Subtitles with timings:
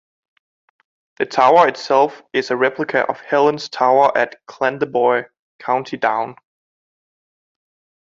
[1.19, 5.25] The tower itself is a replica of Helen's Tower at Clandeboye,
[5.59, 6.37] County Down.